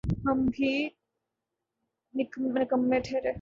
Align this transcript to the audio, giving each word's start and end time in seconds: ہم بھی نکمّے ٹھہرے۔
ہم 0.03 0.45
بھی 0.51 0.71
نکمّے 2.13 2.99
ٹھہرے۔ 2.99 3.29